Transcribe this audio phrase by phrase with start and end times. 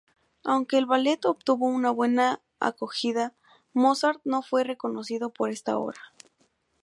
[0.43, 3.35] Aunque el ballet obtuvo una buena acogida,
[3.73, 6.01] Mozart no fue reconocido por esta obra.